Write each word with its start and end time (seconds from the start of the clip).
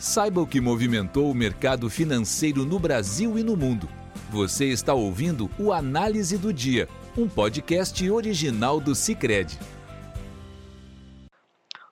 Saiba 0.00 0.40
o 0.40 0.46
que 0.46 0.62
movimentou 0.62 1.30
o 1.30 1.34
mercado 1.34 1.90
financeiro 1.90 2.64
no 2.64 2.78
Brasil 2.78 3.38
e 3.38 3.44
no 3.44 3.54
mundo. 3.54 3.86
Você 4.30 4.64
está 4.64 4.94
ouvindo 4.94 5.50
o 5.58 5.74
Análise 5.74 6.38
do 6.38 6.54
Dia, 6.54 6.88
um 7.18 7.28
podcast 7.28 8.10
original 8.10 8.80
do 8.80 8.94
Cicred. 8.94 9.58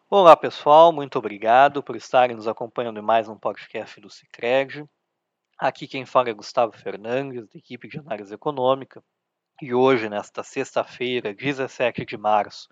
Olá 0.09 0.35
pessoal, 0.35 0.91
muito 0.91 1.19
obrigado 1.19 1.83
por 1.83 1.97
estarem 1.97 2.35
nos 2.35 2.49
acompanhando 2.49 2.99
em 2.99 3.03
mais 3.03 3.29
um 3.29 3.37
podcast 3.37 4.01
do 4.01 4.09
Cicred. 4.09 4.87
Aqui 5.59 5.87
quem 5.87 6.07
fala 6.07 6.31
é 6.31 6.33
Gustavo 6.33 6.73
Fernandes, 6.79 7.47
da 7.47 7.59
equipe 7.59 7.89
de 7.89 7.99
análise 7.99 8.33
econômica. 8.33 9.05
E 9.61 9.75
hoje, 9.75 10.09
nesta 10.09 10.43
sexta-feira, 10.43 11.35
17 11.35 12.07
de 12.07 12.17
março 12.17 12.69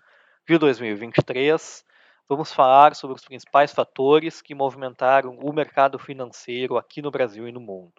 de 0.47 0.57
2023, 0.57 1.85
vamos 2.27 2.51
falar 2.51 2.95
sobre 2.95 3.15
os 3.15 3.23
principais 3.23 3.71
fatores 3.71 4.41
que 4.41 4.53
movimentaram 4.53 5.37
o 5.39 5.53
mercado 5.53 5.97
financeiro 5.97 6.77
aqui 6.77 7.01
no 7.01 7.11
Brasil 7.11 7.47
e 7.47 7.51
no 7.51 7.59
mundo. 7.59 7.93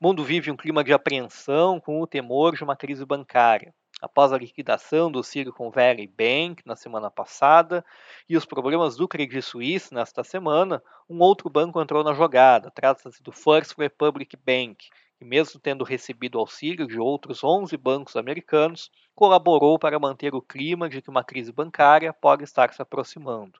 O 0.00 0.06
mundo 0.06 0.24
vive 0.24 0.50
um 0.50 0.56
clima 0.56 0.84
de 0.84 0.92
apreensão 0.92 1.80
com 1.80 2.00
o 2.00 2.06
temor 2.06 2.54
de 2.54 2.62
uma 2.62 2.76
crise 2.76 3.04
bancária. 3.04 3.74
Após 4.00 4.32
a 4.32 4.38
liquidação 4.38 5.10
do 5.10 5.24
Silicon 5.24 5.70
Valley 5.72 6.06
Bank 6.06 6.62
na 6.64 6.76
semana 6.76 7.10
passada 7.10 7.84
e 8.28 8.36
os 8.36 8.46
problemas 8.46 8.94
do 8.94 9.08
Credit 9.08 9.42
Suisse 9.42 9.92
nesta 9.92 10.22
semana, 10.22 10.80
um 11.10 11.18
outro 11.18 11.50
banco 11.50 11.82
entrou 11.82 12.04
na 12.04 12.14
jogada. 12.14 12.70
Trata-se 12.70 13.20
do 13.20 13.32
First 13.32 13.76
Republic 13.76 14.36
Bank, 14.36 14.88
que, 15.18 15.24
mesmo 15.24 15.58
tendo 15.58 15.82
recebido 15.82 16.38
auxílio 16.38 16.86
de 16.86 16.98
outros 16.98 17.42
11 17.42 17.76
bancos 17.76 18.14
americanos, 18.14 18.88
colaborou 19.16 19.76
para 19.78 19.98
manter 19.98 20.32
o 20.32 20.40
clima 20.40 20.88
de 20.88 21.02
que 21.02 21.10
uma 21.10 21.24
crise 21.24 21.50
bancária 21.50 22.12
pode 22.12 22.44
estar 22.44 22.72
se 22.72 22.80
aproximando. 22.80 23.58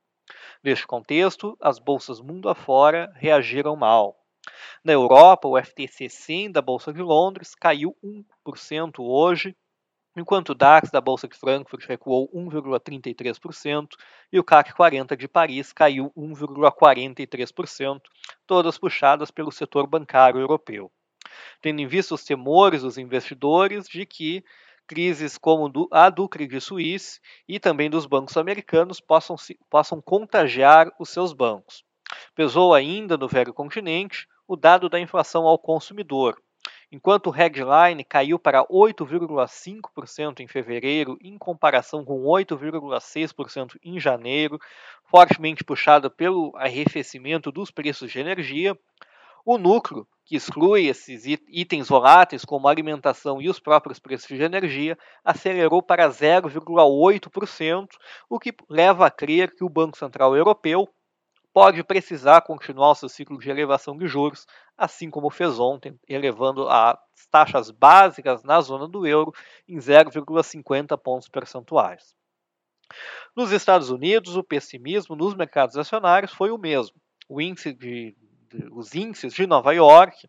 Neste 0.62 0.87
contexto, 0.87 1.57
as 1.61 1.81
bolsas 1.81 2.21
mundo 2.21 2.48
afora 2.48 3.12
reagiram 3.17 3.75
mal. 3.75 4.17
Na 4.84 4.93
Europa, 4.93 5.48
o 5.48 5.61
FTSE 5.61 6.48
da 6.48 6.62
Bolsa 6.62 6.92
de 6.92 7.03
Londres 7.03 7.56
caiu 7.56 7.97
1% 8.05 9.00
hoje, 9.00 9.56
enquanto 10.17 10.50
o 10.50 10.55
DAX 10.55 10.91
da 10.91 11.00
Bolsa 11.00 11.27
de 11.27 11.37
Frankfurt 11.37 11.84
recuou 11.87 12.31
1,33% 12.33 13.89
e 14.33 14.39
o 14.39 14.45
CAC 14.45 14.75
40 14.75 15.17
de 15.17 15.27
Paris 15.27 15.72
caiu 15.72 16.12
1,43%, 16.17 18.00
todas 18.47 18.78
puxadas 18.78 19.31
pelo 19.31 19.50
setor 19.50 19.87
bancário 19.87 20.41
europeu 20.41 20.91
tendo 21.61 21.81
em 21.81 21.87
vista 21.87 22.14
os 22.14 22.25
temores 22.25 22.83
dos 22.83 22.98
investidores 22.98 23.89
de 23.89 24.06
que 24.06 24.45
crises 24.87 25.37
como 25.37 25.89
a 25.92 26.09
do 26.09 26.28
Credit 26.28 26.61
Suisse 26.61 27.20
e 27.47 27.61
também 27.61 27.91
dos 27.91 28.06
bancos 28.06 28.37
americanos 28.37 29.00
possam, 29.00 29.37
possam 29.69 30.00
contagiar 30.00 30.91
os 30.98 31.11
seus 31.11 31.33
bancos. 31.33 31.84
Pesou 32.34 32.73
ainda 32.73 33.19
no 33.19 33.28
velho 33.28 33.53
continente 33.53 34.27
o 34.47 34.56
dado 34.56 34.89
da 34.89 34.98
inflação 34.98 35.47
ao 35.47 35.59
consumidor. 35.59 36.41
Enquanto 36.91 37.27
o 37.27 37.31
headline 37.31 38.03
caiu 38.03 38.39
para 38.39 38.65
8,5% 38.65 40.41
em 40.41 40.48
fevereiro, 40.48 41.19
em 41.20 41.37
comparação 41.37 42.03
com 42.03 42.22
8,6% 42.22 43.77
em 43.84 44.00
janeiro, 44.00 44.59
fortemente 45.05 45.62
puxado 45.62 46.11
pelo 46.11 46.50
arrefecimento 46.56 47.53
dos 47.53 47.70
preços 47.70 48.11
de 48.11 48.19
energia, 48.19 48.78
o 49.45 49.59
núcleo, 49.59 50.06
que 50.29 50.37
exclui 50.37 50.89
esses 50.89 51.25
itens 51.48 51.89
voláteis 51.89 52.45
como 52.45 52.69
alimentação 52.69 53.41
e 53.41 53.48
os 53.48 53.59
próprios 53.59 53.98
preços 53.98 54.29
de 54.29 54.43
energia, 54.43 54.97
acelerou 55.25 55.83
para 55.83 56.07
0,8%, 56.07 57.89
o 58.29 58.39
que 58.39 58.55
leva 58.69 59.06
a 59.06 59.11
crer 59.11 59.55
que 59.55 59.65
o 59.65 59.71
Banco 59.71 59.97
Central 59.97 60.37
Europeu 60.37 60.87
pode 61.51 61.83
precisar 61.83 62.43
continuar 62.43 62.91
o 62.91 62.95
seu 62.95 63.09
ciclo 63.09 63.39
de 63.39 63.49
elevação 63.49 63.97
de 63.97 64.06
juros, 64.06 64.47
assim 64.77 65.09
como 65.09 65.31
fez 65.31 65.59
ontem, 65.59 65.99
elevando 66.06 66.69
as 66.69 66.99
taxas 67.31 67.71
básicas 67.71 68.45
na 68.45 68.61
zona 68.61 68.87
do 68.87 69.06
euro 69.06 69.33
em 69.67 69.79
0,50 69.79 70.99
pontos 70.99 71.27
percentuais. 71.27 72.15
Nos 73.34 73.50
Estados 73.50 73.88
Unidos, 73.88 74.37
o 74.37 74.44
pessimismo 74.44 75.17
nos 75.17 75.34
mercados 75.34 75.78
acionários 75.78 76.34
foi 76.34 76.50
o 76.50 76.59
mesmo. 76.59 77.00
O 77.27 77.41
índice 77.41 77.72
de 77.72 78.15
os 78.72 78.94
índices 78.94 79.32
de 79.32 79.47
Nova 79.47 79.72
York 79.72 80.28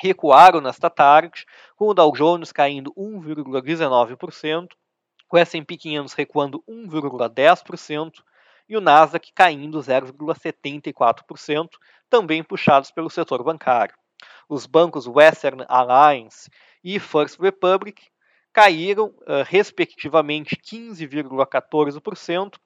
recuaram 0.00 0.60
nesta 0.60 0.90
tarde, 0.90 1.44
com 1.76 1.88
o 1.88 1.94
Dow 1.94 2.12
Jones 2.12 2.52
caindo 2.52 2.92
1,19%, 2.94 4.68
o 5.32 5.38
S&P 5.38 5.76
500 5.76 6.12
recuando 6.14 6.62
1,10% 6.68 8.22
e 8.68 8.76
o 8.76 8.80
Nasdaq 8.80 9.32
caindo 9.32 9.78
0,74%, 9.78 11.68
também 12.08 12.42
puxados 12.42 12.90
pelo 12.90 13.10
setor 13.10 13.42
bancário. 13.42 13.94
Os 14.48 14.64
bancos 14.66 15.06
Western 15.06 15.64
Alliance 15.68 16.50
e 16.82 16.98
First 16.98 17.38
Republic 17.40 18.02
caíram, 18.52 19.14
uh, 19.22 19.44
respectivamente, 19.44 20.56
15,14% 20.56 22.58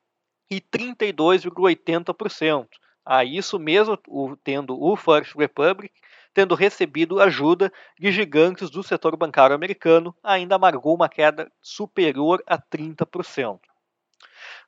e 0.50 0.60
32,80%, 0.60 2.66
a 3.04 3.24
isso 3.24 3.58
mesmo 3.58 3.98
o, 4.08 4.36
tendo 4.36 4.80
o 4.80 4.96
First 4.96 5.34
Republic 5.34 5.92
tendo 6.32 6.54
recebido 6.54 7.20
ajuda 7.20 7.72
de 7.98 8.12
gigantes 8.12 8.70
do 8.70 8.82
setor 8.82 9.16
bancário 9.16 9.54
americano, 9.54 10.14
ainda 10.22 10.54
amargou 10.54 10.94
uma 10.94 11.08
queda 11.08 11.50
superior 11.60 12.42
a 12.46 12.58
30%. 12.58 13.58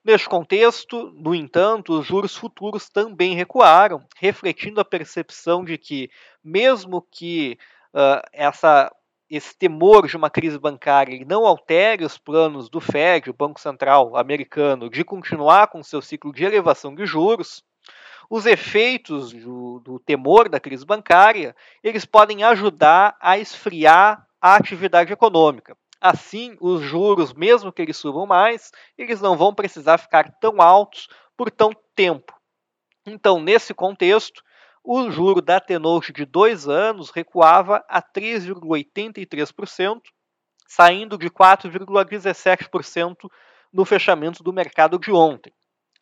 Neste 0.05 0.29
contexto, 0.29 1.13
no 1.15 1.33
entanto, 1.33 1.99
os 1.99 2.07
juros 2.07 2.37
futuros 2.37 2.89
também 2.89 3.37
recuaram, 3.37 4.05
refletindo 4.17 4.81
a 4.81 4.85
percepção 4.85 5.65
de 5.65 5.79
que, 5.79 6.11
mesmo 6.43 7.07
que 7.09 7.57
uh, 7.95 8.21
essa, 8.33 8.93
esse 9.31 9.57
temor 9.57 10.09
de 10.09 10.17
uma 10.17 10.29
crise 10.29 10.59
bancária 10.59 11.25
não 11.25 11.47
altere 11.47 12.05
os 12.05 12.19
planos 12.19 12.69
do 12.69 12.81
Fed, 12.81 13.31
o 13.31 13.35
Banco 13.35 13.61
Central 13.61 14.17
americano, 14.17 14.91
de 14.91 15.05
continuar 15.05 15.69
com 15.69 15.85
seu 15.85 16.03
ciclo 16.03 16.33
de 16.33 16.45
elevação 16.45 16.97
de 16.97 17.07
juros, 17.07 17.63
os 18.35 18.47
efeitos 18.47 19.31
do, 19.31 19.79
do 19.81 19.99
temor 19.99 20.49
da 20.49 20.59
crise 20.59 20.87
bancária, 20.87 21.55
eles 21.85 22.07
podem 22.07 22.43
ajudar 22.45 23.15
a 23.21 23.37
esfriar 23.37 24.27
a 24.41 24.57
atividade 24.57 25.13
econômica. 25.13 25.77
Assim, 26.01 26.57
os 26.59 26.81
juros, 26.81 27.35
mesmo 27.35 27.71
que 27.71 27.83
eles 27.83 27.99
subam 27.99 28.25
mais, 28.25 28.73
eles 28.97 29.21
não 29.21 29.37
vão 29.37 29.55
precisar 29.55 29.99
ficar 29.99 30.33
tão 30.41 30.63
altos 30.63 31.09
por 31.37 31.51
tão 31.51 31.73
tempo. 31.95 32.33
Então, 33.05 33.39
nesse 33.39 33.75
contexto, 33.75 34.43
o 34.83 35.11
juro 35.11 35.43
da 35.43 35.61
Tenote 35.61 36.11
de 36.11 36.25
dois 36.25 36.67
anos 36.67 37.11
recuava 37.11 37.85
a 37.87 38.01
3,83%, 38.01 40.01
saindo 40.67 41.19
de 41.19 41.29
4,17% 41.29 43.31
no 43.71 43.85
fechamento 43.85 44.43
do 44.43 44.55
mercado 44.55 44.99
de 44.99 45.13
ontem. 45.13 45.53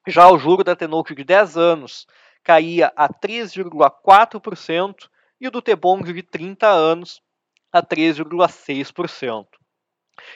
Já 0.07 0.31
o 0.31 0.39
juro 0.39 0.65
da 0.65 0.75
Tenote 0.75 1.15
de 1.15 1.25
10 1.25 1.57
anos 1.57 2.07
caía 2.43 2.93
a 2.97 3.09
3,4% 3.09 5.09
e 5.41 5.47
o 5.47 5.51
do 5.51 5.61
T-Bond 5.61 6.13
de 6.13 6.23
30 6.23 6.67
anos 6.67 7.21
a 7.71 7.83
3,6%. 7.83 9.47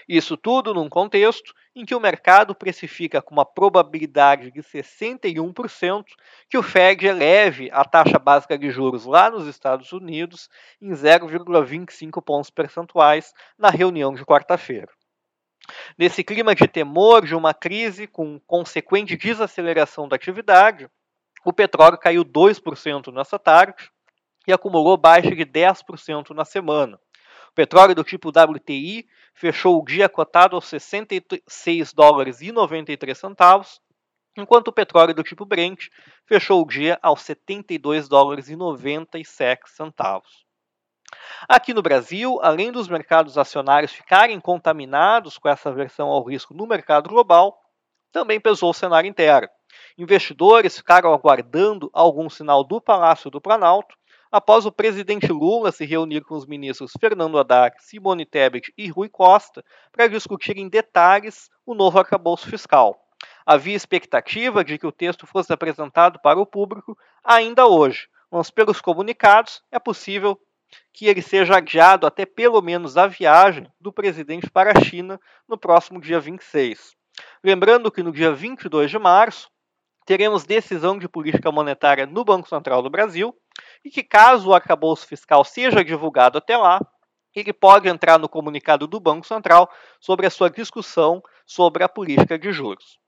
Isso 0.09 0.37
tudo 0.37 0.73
num 0.73 0.89
contexto 0.89 1.53
em 1.75 1.85
que 1.85 1.95
o 1.95 2.01
mercado 2.01 2.55
precifica 2.55 3.21
com 3.21 3.35
uma 3.35 3.45
probabilidade 3.45 4.51
de 4.51 4.63
61% 4.63 6.05
que 6.49 6.57
o 6.57 6.63
Fed 6.63 7.07
eleve 7.07 7.71
a 7.73 7.85
taxa 7.85 8.19
básica 8.19 8.57
de 8.57 8.71
juros 8.71 9.05
lá 9.05 9.31
nos 9.31 9.47
Estados 9.47 9.93
Unidos 9.93 10.49
em 10.81 10.91
0,25 10.91 12.23
pontos 12.23 12.51
percentuais 12.51 13.33
na 13.59 13.71
reunião 13.71 14.15
de 14.15 14.25
quarta-feira. 14.25 14.91
Nesse 15.99 16.23
clima 16.23 16.55
de 16.55 16.67
temor 16.67 17.25
de 17.25 17.35
uma 17.35 17.55
crise 17.55 18.07
com 18.07 18.39
consequente 18.41 19.17
desaceleração 19.17 20.09
da 20.09 20.17
atividade, 20.17 20.89
o 21.45 21.53
petróleo 21.53 21.99
caiu 21.99 22.25
2% 22.25 23.13
nessa 23.13 23.39
tarde 23.39 23.91
e 24.47 24.53
acumulou 24.53 24.97
baixa 24.97 25.35
de 25.35 25.45
10% 25.45 26.31
na 26.31 26.45
semana. 26.45 26.99
O 27.51 27.55
petróleo 27.55 27.95
do 27.95 28.03
tipo 28.03 28.31
WTI 28.31 29.07
fechou 29.35 29.81
o 29.81 29.85
dia 29.85 30.09
cotado 30.09 30.57
aos 30.57 30.67
66 30.67 31.93
dólares 31.93 32.41
e 32.41 32.51
93 32.51 33.17
centavos, 33.17 33.81
enquanto 34.37 34.69
o 34.69 34.73
petróleo 34.73 35.15
do 35.15 35.23
tipo 35.23 35.47
Brent 35.47 35.89
fechou 36.27 36.63
o 36.63 36.67
dia 36.67 36.99
aos 37.03 37.23
72 37.23 38.09
dólares 38.09 38.49
e 38.49 38.57
97 38.57 39.71
centavos. 39.71 40.44
Aqui 41.49 41.75
no 41.75 41.83
Brasil, 41.83 42.39
além 42.43 42.73
dos 42.73 42.89
mercados 42.89 43.37
acionários 43.37 43.93
ficarem 43.93 44.41
contaminados 44.41 45.39
com 45.39 45.49
essa 45.49 45.69
aversão 45.69 46.09
ao 46.09 46.23
risco 46.23 46.55
no 46.55 46.67
mercado 46.67 47.09
global, 47.09 47.59
também 48.13 48.41
pesou 48.41 48.71
o 48.71 48.75
cenário 48.75 49.09
interno. 49.09 49.49
Investidores 49.99 50.77
ficaram 50.77 51.13
aguardando 51.13 51.91
algum 51.93 52.31
sinal 52.31 52.65
do 52.65 52.81
Palácio 52.81 53.31
do 53.31 53.41
Planalto 53.41 53.97
após 54.31 54.67
o 54.67 54.73
presidente 54.73 55.31
Lula 55.31 55.71
se 55.71 55.85
reunir 55.85 56.23
com 56.23 56.35
os 56.35 56.45
ministros 56.45 56.93
Fernando 56.99 57.39
Haddad, 57.39 57.77
Simone 57.79 58.27
Tebet 58.27 58.73
e 58.77 58.89
Rui 58.89 59.09
Costa 59.09 59.65
para 59.93 60.09
discutir 60.09 60.59
em 60.59 60.69
detalhes 60.69 61.49
o 61.65 61.75
novo 61.75 61.99
arcabouço 61.99 62.49
fiscal. 62.49 63.01
Havia 63.47 63.77
expectativa 63.77 64.65
de 64.65 64.77
que 64.77 64.87
o 64.87 64.93
texto 64.93 65.27
fosse 65.27 65.53
apresentado 65.53 66.19
para 66.21 66.41
o 66.41 66.47
público 66.47 66.99
ainda 67.23 67.67
hoje, 67.67 68.09
mas 68.31 68.51
pelos 68.51 68.81
comunicados 68.81 69.63
é 69.71 69.79
possível 69.79 70.37
que 70.93 71.07
ele 71.07 71.23
seja 71.23 71.57
adiado 71.57 72.07
até 72.07 72.25
pelo 72.25 72.61
menos 72.63 72.97
a 72.97 73.07
viagem 73.07 73.67
do 73.81 73.93
presidente 73.93 74.51
para 74.51 74.73
a 74.77 74.83
China 74.83 75.21
no 75.49 75.59
próximo 75.59 76.01
dia 76.01 76.21
26. 76.21 76.95
Lembrando 77.43 77.91
que 77.91 78.03
no 78.03 78.13
dia 78.13 78.33
22 78.33 78.91
de 78.91 78.99
março 78.99 79.51
teremos 80.07 80.45
decisão 80.45 80.99
de 80.99 81.09
política 81.09 81.51
monetária 81.51 82.07
no 82.07 82.25
Banco 82.25 82.49
Central 82.49 82.83
do 82.83 82.91
Brasil 82.91 83.35
e 83.85 83.91
que, 83.91 84.03
caso 84.03 84.51
o 84.51 84.55
arcabouço 84.55 85.07
fiscal 85.07 85.45
seja 85.45 85.85
divulgado 85.85 86.39
até 86.39 86.57
lá, 86.57 86.81
ele 87.35 87.53
pode 87.53 87.89
entrar 87.89 88.19
no 88.19 88.29
comunicado 88.29 88.87
do 88.87 89.01
Banco 89.01 89.27
Central 89.27 89.69
sobre 90.01 90.27
a 90.27 90.31
sua 90.31 90.49
discussão 90.49 91.23
sobre 91.45 91.83
a 91.83 91.89
política 91.89 92.39
de 92.39 92.53
juros. 92.53 92.99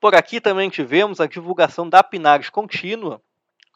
Por 0.00 0.14
aqui 0.14 0.40
também 0.40 0.68
tivemos 0.70 1.20
a 1.20 1.26
divulgação 1.26 1.88
da 1.88 2.02
PNAD 2.02 2.50
contínua 2.50 3.22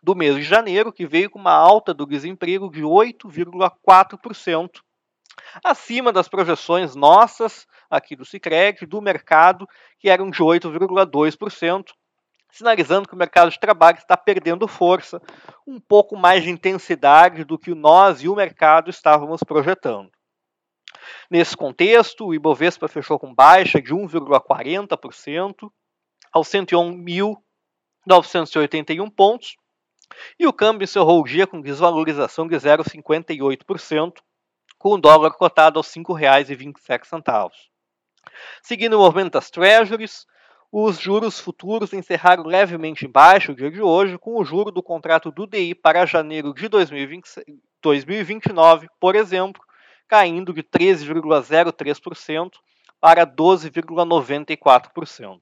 do 0.02 0.14
mês 0.14 0.36
de 0.36 0.42
janeiro, 0.42 0.92
que 0.92 1.06
veio 1.06 1.30
com 1.30 1.38
uma 1.38 1.52
alta 1.52 1.94
do 1.94 2.04
desemprego 2.04 2.70
de 2.70 2.82
8,4%, 2.82 4.82
acima 5.62 6.12
das 6.12 6.28
projeções 6.28 6.94
nossas 6.94 7.66
aqui 7.88 8.16
do 8.16 8.24
Sicredi, 8.24 8.86
do 8.86 9.00
mercado, 9.00 9.68
que 9.98 10.08
eram 10.08 10.30
de 10.30 10.42
8,2%, 10.42 11.92
sinalizando 12.50 13.08
que 13.08 13.14
o 13.14 13.18
mercado 13.18 13.50
de 13.50 13.60
trabalho 13.60 13.98
está 13.98 14.16
perdendo 14.16 14.66
força, 14.66 15.20
um 15.66 15.78
pouco 15.78 16.16
mais 16.16 16.42
de 16.42 16.50
intensidade 16.50 17.44
do 17.44 17.58
que 17.58 17.74
nós 17.74 18.22
e 18.22 18.28
o 18.28 18.34
mercado 18.34 18.90
estávamos 18.90 19.42
projetando. 19.42 20.10
Nesse 21.30 21.56
contexto, 21.56 22.26
o 22.26 22.34
Ibovespa 22.34 22.88
fechou 22.88 23.18
com 23.18 23.34
baixa 23.34 23.80
de 23.80 23.94
1,40% 23.94 25.70
aos 26.32 26.48
101.981 26.48 29.10
pontos, 29.10 29.56
e 30.38 30.46
o 30.46 30.52
câmbio 30.52 30.84
encerrou 30.84 31.20
o 31.20 31.24
dia 31.24 31.46
com 31.46 31.60
desvalorização 31.60 32.46
de 32.46 32.56
0,58%, 32.56 34.14
com 34.78 34.94
o 34.94 34.98
dólar 34.98 35.32
cotado 35.32 35.78
aos 35.78 35.94
R$ 35.94 36.02
5,27. 36.02 37.50
Seguindo 38.62 38.94
o 38.94 38.98
movimento 38.98 39.32
das 39.32 39.50
treasuries, 39.50 40.26
os 40.70 40.98
juros 40.98 41.38
futuros 41.38 41.92
encerraram 41.92 42.44
levemente 42.44 43.04
embaixo 43.04 43.52
o 43.52 43.54
dia 43.54 43.70
de 43.70 43.82
hoje, 43.82 44.16
com 44.16 44.40
o 44.40 44.44
juro 44.44 44.70
do 44.70 44.82
contrato 44.82 45.30
do 45.30 45.46
DI 45.46 45.74
para 45.74 46.06
janeiro 46.06 46.54
de 46.54 46.66
2020, 46.66 47.28
2029, 47.82 48.88
por 48.98 49.14
exemplo, 49.14 49.62
caindo 50.08 50.52
de 50.52 50.62
13,03% 50.62 52.52
para 53.00 53.26
12,94%. 53.26 55.40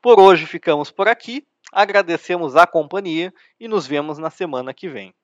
Por 0.00 0.20
hoje 0.20 0.46
ficamos 0.46 0.90
por 0.90 1.08
aqui, 1.08 1.46
agradecemos 1.72 2.54
a 2.54 2.66
companhia 2.66 3.32
e 3.58 3.66
nos 3.66 3.86
vemos 3.86 4.18
na 4.18 4.28
semana 4.28 4.74
que 4.74 4.88
vem. 4.88 5.14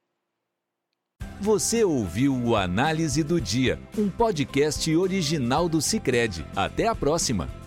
Você 1.41 1.85
ouviu 1.85 2.35
o 2.35 2.57
Análise 2.57 3.23
do 3.23 3.41
Dia, 3.41 3.79
um 3.97 4.11
podcast 4.11 4.97
original 4.97 5.69
do 5.69 5.81
Cicred. 5.81 6.45
Até 6.57 6.89
a 6.89 6.95
próxima! 6.95 7.58